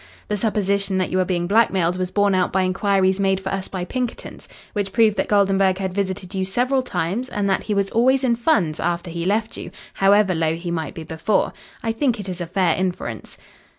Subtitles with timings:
[0.29, 3.67] The supposition that you were being blackmailed was borne out by inquiries made for us
[3.67, 7.91] by Pinkerton's, which proved that Goldenburg had visited you several times and that he was
[7.91, 11.53] always in funds after he left you, however low he might be before.
[11.83, 13.37] I think it is a fair inference."